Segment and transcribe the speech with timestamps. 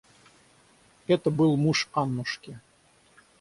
[1.05, 2.59] Это был муж Аннушки.